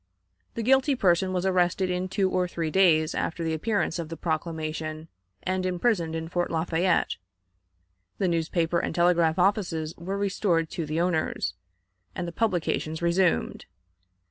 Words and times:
The 0.55 0.63
guilty 0.63 0.95
person 0.95 1.31
was 1.31 1.45
arrested 1.45 1.91
in 1.91 2.07
two 2.09 2.27
or 2.31 2.47
three 2.47 2.71
days 2.71 3.13
after 3.13 3.43
the 3.43 3.53
appearance 3.53 3.99
of 3.99 4.09
the 4.09 4.17
proclamation, 4.17 5.09
and 5.43 5.63
imprisoned 5.63 6.15
in 6.15 6.27
Fort 6.27 6.49
Lafayette; 6.49 7.17
the 8.17 8.27
newspaper 8.27 8.79
and 8.79 8.95
telegraph 8.95 9.37
offices 9.37 9.93
were 9.99 10.17
restored 10.17 10.71
to 10.71 10.87
the 10.87 10.99
owners, 10.99 11.53
and 12.15 12.27
the 12.27 12.31
publications 12.31 13.03
resumed. 13.03 13.67